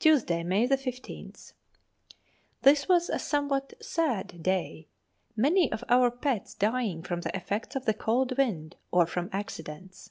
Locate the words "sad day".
3.80-4.88